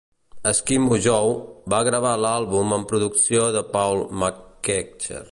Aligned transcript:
"Eskimo 0.51 0.95
Joe" 1.07 1.27
van 1.73 1.85
gravar 1.87 2.13
l'àlbum 2.23 2.73
amb 2.77 2.89
producció 2.93 3.43
de 3.57 3.63
Paul 3.75 4.01
McKercher. 4.23 5.21